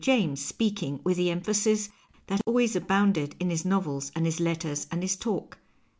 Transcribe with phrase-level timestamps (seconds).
[0.03, 1.89] Tames speaking with the emphasis
[2.25, 5.59] that always abounded in his novels and his letters and his talk.